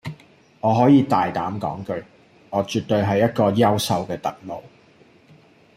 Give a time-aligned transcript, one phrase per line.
[0.61, 2.03] 我可以大膽講句，
[2.49, 4.59] 我絕對係一個優秀嘅特務